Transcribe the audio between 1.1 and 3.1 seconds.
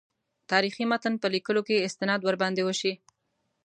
په لیکلو کې استناد ورباندې وشي.